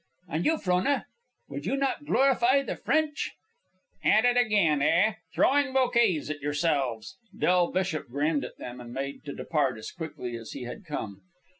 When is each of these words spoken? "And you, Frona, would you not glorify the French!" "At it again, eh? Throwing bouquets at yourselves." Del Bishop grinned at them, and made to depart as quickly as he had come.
"And 0.27 0.47
you, 0.47 0.57
Frona, 0.57 1.05
would 1.47 1.67
you 1.67 1.77
not 1.77 2.05
glorify 2.05 2.63
the 2.63 2.75
French!" 2.75 3.33
"At 4.03 4.25
it 4.25 4.35
again, 4.35 4.81
eh? 4.81 5.13
Throwing 5.31 5.73
bouquets 5.73 6.31
at 6.31 6.41
yourselves." 6.41 7.17
Del 7.37 7.71
Bishop 7.71 8.07
grinned 8.07 8.43
at 8.43 8.57
them, 8.57 8.81
and 8.81 8.91
made 8.91 9.23
to 9.25 9.35
depart 9.35 9.77
as 9.77 9.91
quickly 9.91 10.35
as 10.37 10.53
he 10.53 10.63
had 10.63 10.85
come. 10.85 11.21